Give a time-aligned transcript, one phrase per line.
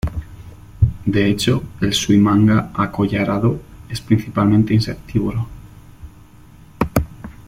[1.05, 5.47] De hecho, el suimanga acollarado es principalmente insectívoro.